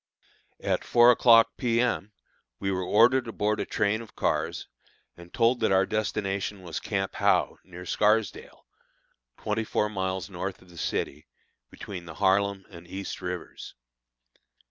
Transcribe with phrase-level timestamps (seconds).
[0.63, 1.79] At four o'clock P.
[1.79, 2.11] M.
[2.57, 4.67] we were ordered aboard a train of cars,
[5.15, 8.65] and told that our destination was Camp Howe, near Scarsdale,
[9.37, 11.27] twenty four miles north of the city,
[11.69, 13.75] between the Harlem and East rivers.